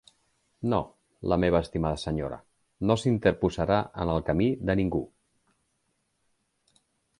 No, 0.73 0.77
la 1.33 1.37
meva 1.43 1.61
estimada 1.65 1.99
senyora, 2.03 2.39
no 2.91 2.97
s'interposarà 3.03 3.79
en 4.05 4.13
el 4.15 4.25
camí 4.33 4.49
de 4.71 4.79
ningú. 4.83 5.05